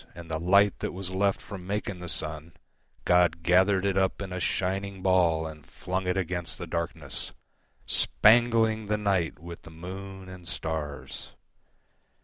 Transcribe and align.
And 0.15 0.31
the 0.31 0.39
light 0.39 0.79
that 0.79 0.93
was 0.93 1.11
left 1.11 1.39
from 1.39 1.67
making 1.67 1.99
the 1.99 2.07
sunGod 2.07 3.43
gathered 3.43 3.85
it 3.85 3.95
up 3.97 4.19
in 4.19 4.33
a 4.33 4.39
shining 4.39 5.03
ballAnd 5.03 5.67
flung 5.67 6.07
it 6.07 6.17
against 6.17 6.57
the 6.57 6.65
darkness, 6.65 7.33
Spangling 7.85 8.87
the 8.87 8.97
night 8.97 9.37
with 9.37 9.61
the 9.61 9.69
moon 9.69 10.27
and 10.27 10.47
stars. 10.47 11.35